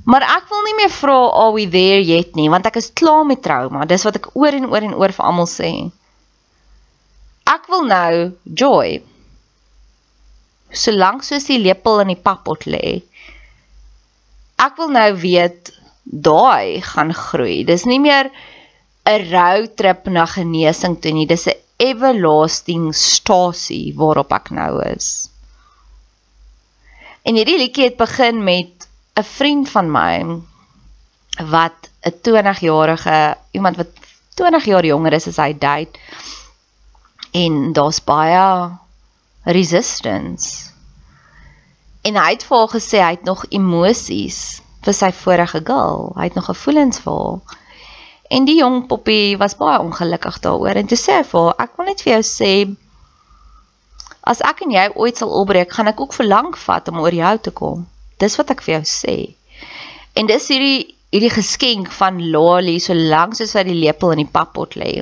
Maar 0.04 0.23
ek 0.23 0.49
wil 0.49 0.62
nie 0.62 0.75
meer 0.75 0.90
vra 0.90 1.16
are 1.33 1.52
we 1.52 1.68
there 1.68 2.02
yet 2.02 2.35
nie, 2.37 2.50
want 2.50 2.66
ek 2.66 2.76
is 2.76 2.92
klaar 2.92 3.25
met 3.26 3.42
trauma. 3.42 3.87
Dis 3.88 4.04
wat 4.04 4.16
ek 4.16 4.28
oor 4.37 4.52
en 4.52 4.66
oor 4.68 4.83
en 4.83 4.94
oor 4.94 5.12
vir 5.12 5.25
almal 5.25 5.49
sê. 5.49 5.90
Ek 7.44 7.66
wil 7.68 7.85
nou 7.88 8.33
joy. 8.44 9.02
solank 10.75 11.23
soos 11.23 11.44
die 11.47 11.61
lepel 11.62 12.00
in 12.02 12.09
die 12.09 12.18
pappot 12.18 12.64
lê. 12.66 13.02
Ek 14.59 14.76
wil 14.76 14.88
nou 14.90 15.14
weet 15.23 15.71
daai 16.04 16.80
gaan 16.80 17.14
groei. 17.14 17.64
Dis 17.64 17.84
nie 17.84 18.00
meer 18.00 18.30
'n 19.06 19.30
roadtrip 19.30 20.06
na 20.06 20.26
genesing 20.26 21.00
toe 21.00 21.12
nie. 21.12 21.26
Dis 21.26 21.46
'n 21.49 21.61
everlasting 21.78 22.94
stasie 22.94 23.92
waarop 23.96 24.32
ek 24.32 24.50
nou 24.50 24.82
is. 24.82 25.28
En 27.25 27.34
hierdie 27.34 27.58
liedjie 27.58 27.84
het 27.84 27.96
begin 27.96 28.44
met 28.44 28.88
'n 29.16 29.23
vriend 29.23 29.70
van 29.70 29.90
my 29.90 30.40
wat 31.50 31.88
'n 32.04 32.20
20-jarige 32.20 33.37
iemand 33.50 33.76
wat 33.76 33.88
20 34.34 34.64
jaar 34.64 34.84
jonger 34.84 35.12
is 35.12 35.26
as 35.26 35.37
hy 35.37 35.52
date 35.58 35.99
en 37.32 37.73
daar's 37.73 38.04
baie 38.04 38.70
resistance. 39.44 40.70
En 42.02 42.16
hy 42.16 42.30
het 42.30 42.44
vir 42.44 42.58
haar 42.58 42.68
gesê 42.68 43.00
hy 43.00 43.11
het 43.16 43.25
nog 43.25 43.46
emosies 43.49 44.61
vir 44.85 44.97
sy 44.97 45.11
vorige 45.17 45.61
girl. 45.67 46.12
Hy 46.17 46.29
het 46.29 46.38
nog 46.38 46.49
gevoelens 46.50 47.00
vir 47.05 47.19
haar. 47.19 47.61
En 48.35 48.49
die 48.49 48.59
jong 48.59 48.87
poppie 48.88 49.37
was 49.41 49.57
baie 49.61 49.81
ongelukkig 49.81 50.41
daaroor 50.45 50.81
en 50.81 50.88
toe 50.91 50.99
sê 50.99 51.21
hy 51.21 51.26
vir 51.29 51.47
haar, 51.49 51.59
ek 51.67 51.76
wil 51.79 51.91
net 51.91 52.03
vir 52.05 52.17
jou 52.17 52.25
sê 52.29 52.55
as 54.25 54.41
ek 54.41 54.62
en 54.64 54.73
jy 54.73 54.85
ooit 54.97 55.21
sal 55.21 55.33
opbreek, 55.37 55.73
gaan 55.73 55.91
ek 55.91 56.00
ook 56.00 56.17
verlang 56.17 56.55
vat 56.57 56.88
om 56.88 57.03
oor 57.03 57.12
jou 57.12 57.35
te 57.45 57.53
kom. 57.53 57.85
Dis 58.21 58.38
wat 58.41 58.55
ek 58.55 58.62
vir 58.64 58.79
jou 58.79 58.85
sê. 58.88 59.17
En 60.17 60.31
dis 60.31 60.49
hierdie 60.49 60.95
hierdie 61.14 61.31
geskenk 61.31 61.93
van 61.95 62.17
Lali 62.33 62.81
solank 62.83 63.37
soos 63.38 63.53
hy 63.55 63.62
die 63.69 63.76
lepel 63.79 64.17
in 64.17 64.25
die 64.25 64.33
pappot 64.37 64.75
lê. 64.81 64.97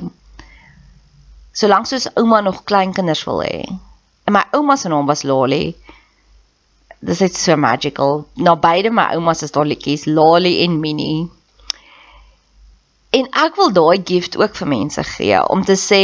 Solank 1.57 1.89
soos 1.89 2.05
ouma 2.19 2.43
nog 2.45 2.61
kleinkinders 2.69 3.23
wil 3.25 3.41
hê. 3.41 3.63
En 4.27 4.35
my 4.35 4.43
ouma 4.53 4.75
se 4.77 4.91
naam 4.91 5.09
was 5.09 5.23
Lali. 5.25 5.73
Dis 7.03 7.19
net 7.19 7.35
so 7.35 7.55
magical. 7.59 8.21
Nou 8.39 8.55
beide 8.63 8.91
my 8.95 9.09
oumas 9.17 9.43
is 9.43 9.51
daar 9.51 9.67
liedjies, 9.67 10.05
Lali 10.05 10.61
en 10.63 10.79
Minnie. 10.79 11.25
En 13.13 13.27
ek 13.43 13.57
wil 13.59 13.73
daai 13.75 13.99
gift 14.07 14.37
ook 14.39 14.55
vir 14.55 14.69
mense 14.71 15.03
gee 15.15 15.41
om 15.53 15.65
te 15.67 15.75
sê 15.77 16.03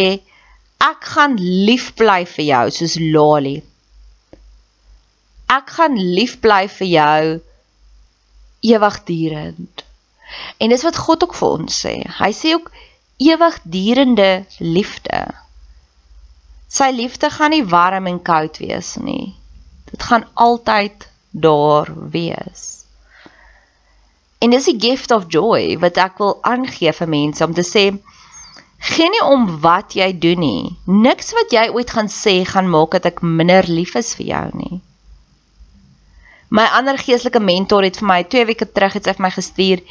ek 0.84 1.08
gaan 1.14 1.38
lief 1.40 1.94
bly 2.00 2.26
vir 2.34 2.46
jou 2.50 2.66
soos 2.80 2.98
Lali. 3.00 3.56
Ek 5.50 5.72
gaan 5.78 5.96
lief 5.98 6.38
bly 6.44 6.68
vir 6.76 6.92
jou 6.92 7.24
ewigdurend. 8.76 9.86
En 10.60 10.70
dis 10.70 10.86
wat 10.86 11.00
God 11.08 11.24
ook 11.26 11.36
vir 11.40 11.56
ons 11.62 11.82
sê. 11.86 11.96
Hy 12.20 12.32
sê 12.36 12.54
ook 12.60 12.70
ewigdurende 13.24 14.46
liefde. 14.60 15.24
Sy 16.70 16.92
liefde 16.94 17.32
gaan 17.34 17.56
nie 17.56 17.66
warm 17.66 18.12
en 18.12 18.22
koud 18.22 18.60
wees 18.62 18.98
nie. 19.02 19.39
Dit 19.92 20.04
gaan 20.04 20.28
altyd 20.34 21.08
daar 21.32 21.90
wees. 22.12 22.86
En 24.40 24.50
dis 24.50 24.66
die 24.66 24.80
gift 24.80 25.12
of 25.12 25.28
joy 25.28 25.78
wat 25.82 25.98
ek 26.00 26.20
wil 26.22 26.38
aangee 26.48 26.94
vir 26.96 27.10
mense 27.12 27.44
om 27.44 27.54
te 27.54 27.66
sê 27.68 27.90
geen 28.94 29.12
nie 29.12 29.24
om 29.26 29.48
wat 29.64 29.98
jy 30.00 30.14
doen 30.16 30.40
nie. 30.40 30.78
Niks 30.88 31.34
wat 31.36 31.52
jy 31.52 31.66
ooit 31.76 31.92
gaan 31.92 32.08
sê 32.08 32.40
gaan 32.48 32.70
maak 32.72 32.96
dat 32.96 33.10
ek 33.12 33.20
minder 33.22 33.68
lief 33.68 33.98
is 34.00 34.14
vir 34.16 34.30
jou 34.30 34.46
nie. 34.62 34.80
My 36.50 36.66
ander 36.74 36.98
geestelike 36.98 37.42
mentor 37.44 37.86
het 37.86 38.00
vir 38.00 38.08
my 38.10 38.24
2 38.24 38.48
weke 38.50 38.66
terug 38.72 38.96
sy 38.96 39.12
vir 39.12 39.26
my 39.28 39.34
gestuur 39.36 39.84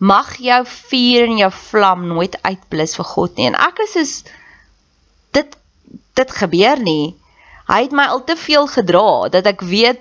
mag 0.00 0.32
jou 0.40 0.62
vuur 0.66 1.26
en 1.28 1.38
jou 1.42 1.50
vlam 1.52 2.06
nooit 2.08 2.36
uitblus 2.42 2.96
vir 2.96 3.08
God 3.12 3.36
nie. 3.36 3.50
En 3.52 3.58
ek 3.68 3.84
is 3.84 3.96
is 4.00 4.12
dit 5.36 5.56
dit 6.16 6.30
gebeur 6.40 6.80
nie. 6.80 7.14
Hy 7.70 7.84
het 7.86 7.92
my 7.94 8.08
al 8.10 8.24
te 8.26 8.34
veel 8.36 8.66
gedra 8.66 9.28
dat 9.30 9.46
ek 9.46 9.62
weet 9.62 10.00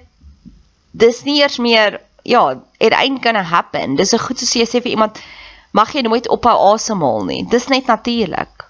dis 0.92 1.22
nie 1.28 1.42
eers 1.42 1.60
meer 1.62 2.00
ja, 2.26 2.62
it 2.80 2.94
ain't 2.94 3.22
gonna 3.24 3.44
happen. 3.44 3.96
Dis 3.96 4.14
'n 4.14 4.20
goed 4.26 4.40
soos 4.40 4.56
jy 4.56 4.66
sê 4.66 4.82
vir 4.82 4.92
iemand 4.92 5.20
mag 5.72 5.94
jy 5.94 6.02
nooit 6.02 6.28
ophou 6.28 6.74
asemhaal 6.74 7.26
nie. 7.26 7.44
Dis 7.46 7.68
net 7.68 7.86
natuurlik. 7.86 8.66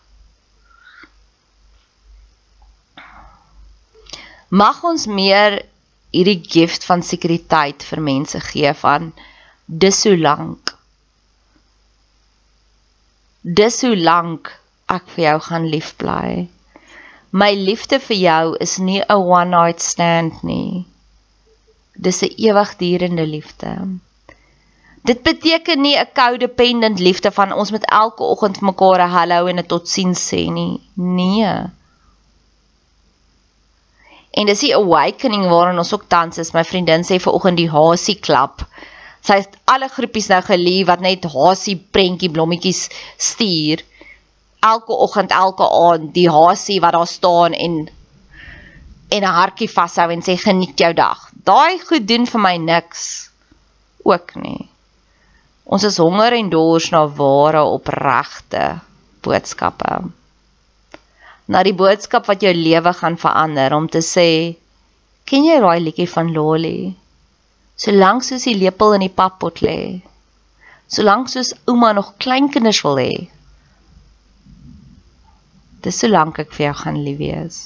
Mag 4.50 4.84
ons 4.84 5.06
meer 5.06 5.62
hierdie 6.12 6.42
gift 6.42 6.86
van 6.90 7.04
sekuriteit 7.06 7.84
vir 7.84 8.02
mense 8.02 8.40
gee 8.40 8.74
van 8.74 9.12
dis 9.66 10.02
so 10.02 10.16
lank. 10.18 10.74
Dis 13.42 13.80
so 13.80 13.94
lank 13.96 14.50
ek 14.90 15.06
vir 15.16 15.24
jou 15.24 15.40
gaan 15.40 15.70
lief 15.70 15.94
bly. 16.02 16.48
My 17.32 17.54
liefde 17.54 18.00
vir 18.02 18.18
jou 18.18 18.56
is 18.60 18.80
nie 18.80 19.02
'n 19.02 19.22
one 19.22 19.50
night 19.50 19.82
stand 19.82 20.44
nie. 20.44 20.86
Dis 21.94 22.24
'n 22.24 22.34
ewigdurende 22.38 23.26
liefde. 23.26 24.00
Dit 25.04 25.22
beteken 25.24 25.82
nie 25.82 25.96
'n 25.98 26.10
codependent 26.14 27.00
liefde 27.00 27.32
van 27.32 27.52
ons 27.54 27.72
met 27.72 27.86
elke 27.86 28.24
oggend 28.24 28.62
mekaar 28.62 29.00
'n 29.06 29.10
hallo 29.10 29.46
en 29.46 29.60
'n 29.60 29.66
totsiens 29.66 30.20
sê 30.30 30.52
nie. 30.52 30.82
Nee. 30.96 31.54
En 34.32 34.46
dis 34.46 34.60
die 34.60 34.76
awakening 34.76 35.48
waarin 35.50 35.78
ons 35.78 35.94
ook 35.94 36.08
tans 36.08 36.38
is. 36.38 36.52
My 36.52 36.64
vriendin 36.64 37.04
sê 37.04 37.20
vanoggend 37.20 37.58
die 37.58 37.70
hasie 37.70 38.20
klap. 38.20 38.66
Sy 39.22 39.34
het 39.34 39.58
alle 39.66 39.88
groepies 39.88 40.28
nou 40.28 40.42
gelief 40.42 40.88
wat 40.88 41.00
net 41.00 41.24
hasie 41.24 41.78
prentjie 41.92 42.32
blommetjies 42.32 42.90
stuur 43.18 43.84
elke 44.60 44.94
oggend, 44.94 45.32
elke 45.32 45.64
aand 45.64 46.14
die 46.14 46.30
hasie 46.30 46.80
wat 46.82 46.94
daar 46.94 47.08
staan 47.08 47.54
en 47.54 47.90
en 49.10 49.24
'n 49.24 49.36
hartjie 49.40 49.70
vashou 49.70 50.12
en 50.12 50.22
sê 50.22 50.38
geniet 50.38 50.78
jou 50.78 50.94
dag. 50.94 51.30
Daai 51.44 51.80
goed 51.80 52.08
doen 52.08 52.26
vir 52.26 52.42
my 52.42 52.58
niks 52.58 53.30
ook 54.04 54.36
nie. 54.36 54.70
Ons 55.64 55.84
is 55.84 55.98
honger 55.98 56.34
en 56.34 56.50
dors 56.50 56.90
na 56.92 57.08
ware 57.08 57.64
opregte 57.64 58.80
boodskappe. 59.22 60.12
Na 61.48 61.64
die 61.64 61.74
boodskap 61.74 62.26
wat 62.30 62.42
jou 62.42 62.54
lewe 62.54 62.94
gaan 62.94 63.18
verander 63.18 63.74
om 63.74 63.88
te 63.90 64.02
sê 64.06 64.56
ken 65.26 65.46
jy 65.46 65.60
daai 65.60 65.80
liedjie 65.80 66.10
van 66.10 66.32
Loli? 66.34 66.96
Solank 67.76 68.24
soos 68.24 68.44
die 68.44 68.58
lepel 68.58 68.94
in 68.94 69.06
die 69.08 69.16
pappot 69.22 69.62
lê. 69.66 70.02
Solank 70.88 71.30
soos 71.30 71.54
ouma 71.66 71.94
nog 71.94 72.14
kleinkinders 72.18 72.82
wil 72.86 72.98
hê. 72.98 73.14
Dis 75.86 76.00
solank 76.04 76.40
ek 76.44 76.52
vir 76.56 76.70
jou 76.70 76.76
gaan 76.82 76.98
lief 77.06 77.20
wees. 77.22 77.60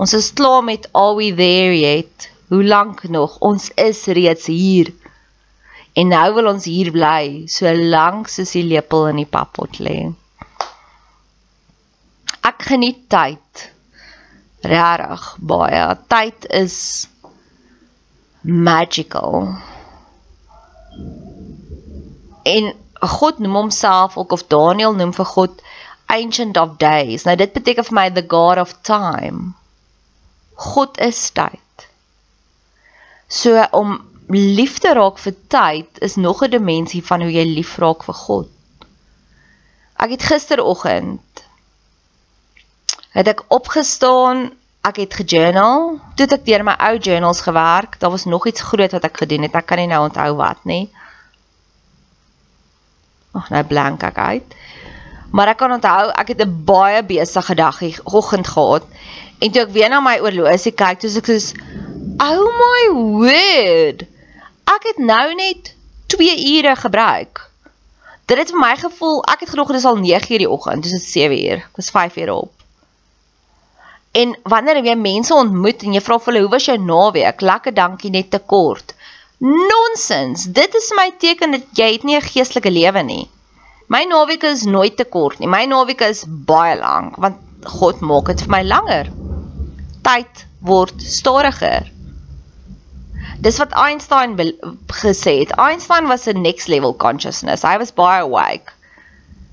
Ons 0.00 0.14
is 0.16 0.30
klaar 0.32 0.62
met 0.64 0.86
all 0.96 1.16
we 1.18 1.30
there 1.34 1.74
yet. 1.74 2.30
Hoe 2.48 2.62
lank 2.64 3.02
nog? 3.08 3.38
Ons 3.44 3.70
is 3.74 4.04
reeds 4.06 4.46
hier. 4.46 4.92
En 5.98 6.08
nou 6.08 6.26
wil 6.34 6.48
ons 6.52 6.64
hier 6.64 6.92
bly, 6.94 7.46
so 7.50 7.70
lank 7.74 8.30
soos 8.30 8.54
die 8.54 8.64
lepel 8.64 9.10
in 9.10 9.20
die 9.24 9.28
pappot 9.28 9.80
lê. 9.82 9.98
Ek 12.46 12.62
geniet 12.70 13.02
tyd. 13.12 13.66
Regtig 14.64 15.26
baie. 15.50 15.82
Tyd 16.12 16.46
is 16.62 16.76
magical. 18.40 19.50
En 22.48 22.72
God 23.00 23.38
noem 23.38 23.54
homself 23.54 24.16
ook 24.16 24.32
of 24.32 24.46
Daniel 24.52 24.94
noem 24.94 25.12
vir 25.16 25.28
God 25.34 25.62
ancient 26.10 26.56
of 26.60 26.76
days. 26.82 27.24
Nou 27.24 27.36
dit 27.38 27.52
beteken 27.52 27.86
vir 27.88 27.96
my 27.96 28.06
the 28.10 28.24
god 28.26 28.58
of 28.58 28.74
time. 28.86 29.52
God 30.60 30.98
is 31.00 31.20
tyd. 31.36 31.86
So 33.30 33.62
om 33.76 33.98
lief 34.30 34.78
te 34.82 34.92
raak 34.94 35.18
vir 35.18 35.34
tyd 35.50 36.00
is 36.06 36.16
nog 36.16 36.42
'n 36.42 36.50
dimensie 36.50 37.02
van 37.04 37.22
hoe 37.22 37.32
jy 37.32 37.44
lief 37.46 37.78
raak 37.78 38.04
vir 38.04 38.14
God. 38.14 38.48
Ek 39.96 40.10
het 40.10 40.22
gisteroggend 40.22 41.44
het 43.10 43.26
ek 43.26 43.42
opgestaan, 43.48 44.52
ek 44.86 44.96
het 44.96 45.14
gejournal, 45.14 45.98
toe 46.14 46.26
het 46.26 46.32
ek 46.38 46.46
deur 46.46 46.64
my 46.64 46.76
ou 46.78 46.96
journals 46.98 47.40
gewerk. 47.40 47.98
Daar 48.00 48.10
was 48.10 48.24
nog 48.24 48.46
iets 48.46 48.62
groot 48.62 48.92
wat 48.92 49.04
ek 49.04 49.16
gedoen 49.16 49.42
het. 49.42 49.54
Ek 49.54 49.66
kan 49.66 49.78
nie 49.78 49.90
nou 49.90 50.04
onthou 50.06 50.36
wat 50.38 50.64
nie. 50.64 50.88
Ag, 53.32 53.50
nou 53.50 53.64
blank 53.64 54.02
ek 54.02 54.18
uit. 54.18 54.54
Maar 55.30 55.52
ek 55.52 55.60
kan 55.62 55.72
onthou 55.72 56.10
ek 56.10 56.32
het 56.34 56.42
'n 56.42 56.64
baie 56.64 57.02
besige 57.04 57.54
dag 57.54 57.78
oggend 58.04 58.48
gehad 58.48 58.84
en 59.38 59.50
toe 59.50 59.62
ek 59.62 59.74
weer 59.76 59.88
na 59.88 60.00
my 60.00 60.18
oorlosie 60.18 60.72
kyk, 60.72 61.00
toe 61.00 61.10
ek 61.16 61.26
soos 61.26 61.52
oh 62.18 62.46
my 62.62 62.82
word. 62.92 64.02
Ek 64.64 64.82
het 64.90 64.98
nou 64.98 65.34
net 65.34 65.74
2 66.06 66.58
ure 66.58 66.76
gebruik. 66.76 67.50
Dit 68.26 68.38
het 68.38 68.50
vir 68.50 68.60
my 68.60 68.76
gevoel 68.76 69.24
ek 69.24 69.40
het 69.40 69.50
gedog 69.50 69.66
dit 69.66 69.76
is 69.76 69.84
al 69.84 69.96
9 69.96 70.32
uur 70.32 70.38
die 70.38 70.50
oggend, 70.50 70.82
dis 70.82 71.12
7 71.12 71.38
uur. 71.44 71.66
Was 71.76 71.90
5 71.90 72.16
uur 72.16 72.32
op. 72.32 72.52
En 74.12 74.36
wanneer 74.42 74.84
jy 74.84 74.94
mense 74.94 75.34
ontmoet 75.34 75.82
en 75.82 75.92
jy 75.94 76.00
vra 76.02 76.18
vir 76.18 76.32
hulle 76.32 76.46
hoe 76.46 76.54
was 76.54 76.64
jou 76.66 76.78
naweek? 76.78 77.40
Lekker, 77.40 77.74
dankie, 77.74 78.10
net 78.10 78.30
te 78.30 78.38
kort. 78.38 78.94
Nonsens. 79.38 80.48
Dit 80.50 80.74
is 80.74 80.90
my 80.98 81.12
teken 81.18 81.54
dat 81.54 81.68
jy 81.78 81.92
het 81.92 82.02
nie 82.02 82.16
'n 82.16 82.22
geestelike 82.22 82.70
lewe 82.70 83.02
nie. 83.02 83.28
My 83.90 84.04
naweek 84.06 84.44
is 84.46 84.62
nooit 84.70 84.94
te 84.96 85.04
kort 85.04 85.40
nie. 85.42 85.48
My 85.50 85.64
naweek 85.66 86.02
is 86.06 86.22
baie 86.26 86.76
lank 86.78 87.16
want 87.18 87.40
God 87.66 87.98
maak 88.06 88.28
dit 88.30 88.44
vir 88.46 88.52
my 88.54 88.60
langer. 88.62 89.08
Tyd 90.06 90.44
word 90.62 91.02
stadiger. 91.02 91.88
Dis 93.42 93.58
wat 93.58 93.74
Einstein 93.74 94.36
gesê 95.00 95.40
het. 95.40 95.56
Einstein 95.58 96.06
was 96.06 96.28
'n 96.28 96.42
next 96.42 96.68
level 96.68 96.94
consciousness. 96.94 97.66
Hy 97.66 97.78
was 97.82 97.90
baie 97.90 98.22
awake. 98.22 98.70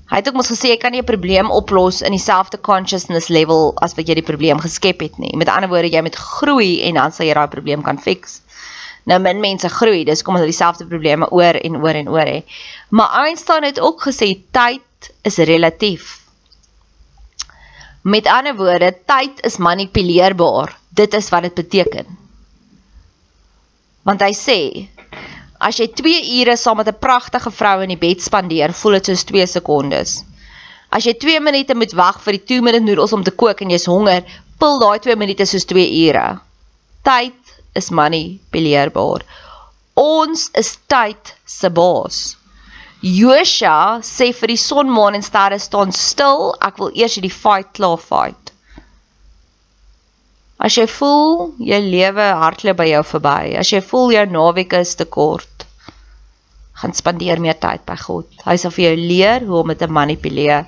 Hy 0.08 0.22
het 0.22 0.28
ook 0.28 0.38
mos 0.38 0.52
gesê 0.52 0.70
jy 0.70 0.78
kan 0.78 0.92
nie 0.92 1.02
'n 1.02 1.10
probleem 1.10 1.50
oplos 1.50 2.00
in 2.00 2.14
dieselfde 2.14 2.60
consciousness 2.60 3.28
level 3.28 3.74
as 3.82 3.94
wat 3.94 4.06
jy 4.06 4.14
die 4.14 4.28
probleem 4.30 4.60
geskep 4.60 5.00
het 5.00 5.18
nie. 5.18 5.36
Met 5.36 5.48
ander 5.48 5.68
woorde, 5.68 5.90
jy 5.90 6.02
moet 6.02 6.16
groei 6.16 6.82
en 6.82 6.94
dan 6.94 7.12
sal 7.12 7.26
jy 7.26 7.34
daai 7.34 7.48
probleem 7.48 7.82
kan 7.82 7.98
fix. 7.98 8.40
Nou 9.08 9.18
min 9.24 9.40
mense 9.40 9.68
groei, 9.72 10.02
dis 10.04 10.22
kom 10.22 10.36
hulle 10.36 10.50
dieselfde 10.50 10.84
probleme 10.88 11.28
oor 11.32 11.56
en 11.56 11.80
oor 11.80 11.96
en 11.96 12.10
oor 12.12 12.28
hè. 12.28 12.42
Maar 12.92 13.24
Einstein 13.24 13.64
het 13.64 13.80
ook 13.80 14.04
gesê 14.04 14.34
tyd 14.52 15.12
is 15.24 15.38
relatief. 15.48 16.18
Met 18.04 18.28
ander 18.28 18.56
woorde, 18.56 18.92
tyd 19.08 19.40
is 19.48 19.56
manipuleerbaar. 19.56 20.76
Dit 20.88 21.14
is 21.14 21.28
wat 21.32 21.48
dit 21.48 21.54
beteken. 21.54 22.18
Want 24.04 24.22
hy 24.24 24.32
sê 24.36 24.60
as 25.58 25.80
jy 25.80 25.88
2 25.90 26.20
ure 26.38 26.54
saam 26.56 26.78
met 26.78 26.88
'n 26.88 27.00
pragtige 27.00 27.50
vrou 27.50 27.82
in 27.82 27.88
die 27.88 27.98
bed 27.98 28.22
spandeer, 28.22 28.72
voel 28.72 28.92
dit 29.00 29.10
soos 29.10 29.24
2 29.24 29.46
sekondes. 29.46 30.24
As 30.90 31.04
jy 31.04 31.14
2 31.14 31.40
minute 31.40 31.74
moet 31.74 31.92
wag 31.92 32.20
vir 32.22 32.38
die 32.38 32.44
2 32.44 32.62
minute 32.62 32.84
noedels 32.84 33.12
om 33.12 33.24
te 33.24 33.30
kook 33.30 33.60
en 33.60 33.70
jy's 33.70 33.88
honger, 33.88 34.22
voel 34.60 34.78
daai 34.78 34.98
2 34.98 35.16
minute 35.16 35.46
soos 35.46 35.64
2 35.64 35.84
ure. 36.08 36.38
Tyd 37.02 37.47
is 37.80 37.92
manipuleerbaar. 37.94 39.24
Ons 39.98 40.48
is 40.58 40.76
tyd 40.90 41.34
se 41.46 41.70
baas. 41.74 42.20
Josua 43.02 44.00
sê 44.02 44.32
vir 44.34 44.54
die 44.54 44.58
son, 44.58 44.90
maan 44.90 45.14
en 45.14 45.22
sterre 45.22 45.58
staan 45.62 45.94
stil, 45.94 46.52
ek 46.66 46.80
wil 46.82 46.90
eers 46.98 47.14
hierdie 47.18 47.34
fight 47.34 47.70
klaar 47.78 48.00
fight. 48.02 48.52
As 50.58 50.74
jy 50.74 50.88
voel 50.90 51.52
jou 51.62 51.78
lewe 51.84 52.24
hardloop 52.40 52.80
by 52.80 52.88
jou 52.90 53.04
verby, 53.12 53.54
as 53.60 53.70
jy 53.70 53.78
voel 53.86 54.16
jou 54.16 54.24
naweek 54.32 54.74
is 54.80 54.96
te 54.98 55.06
kort, 55.06 55.66
gaan 56.82 56.94
spandeer 56.94 57.38
meer 57.42 57.58
tyd 57.62 57.84
by 57.86 57.94
God. 57.98 58.26
Hy 58.42 58.56
sal 58.58 58.74
vir 58.74 58.88
jou 58.88 58.96
leer 58.98 59.46
hoe 59.46 59.62
om 59.62 59.70
dit 59.70 59.78
te 59.78 59.86
manipuleer. 59.90 60.66